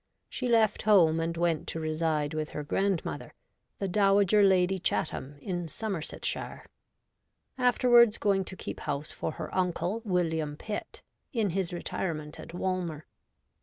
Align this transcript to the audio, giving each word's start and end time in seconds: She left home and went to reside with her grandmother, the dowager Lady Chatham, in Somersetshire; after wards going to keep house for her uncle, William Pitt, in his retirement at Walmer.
She 0.27 0.47
left 0.47 0.81
home 0.81 1.19
and 1.19 1.37
went 1.37 1.67
to 1.67 1.79
reside 1.79 2.33
with 2.33 2.49
her 2.49 2.63
grandmother, 2.63 3.35
the 3.77 3.87
dowager 3.87 4.41
Lady 4.41 4.79
Chatham, 4.79 5.37
in 5.43 5.67
Somersetshire; 5.69 6.65
after 7.55 7.87
wards 7.87 8.17
going 8.17 8.43
to 8.45 8.55
keep 8.55 8.79
house 8.79 9.11
for 9.11 9.33
her 9.33 9.53
uncle, 9.53 10.01
William 10.03 10.57
Pitt, 10.57 11.03
in 11.33 11.51
his 11.51 11.71
retirement 11.71 12.39
at 12.39 12.51
Walmer. 12.51 13.05